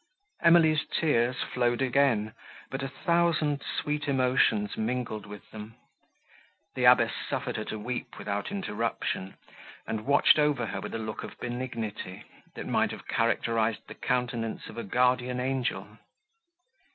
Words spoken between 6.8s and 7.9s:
abbess suffered her to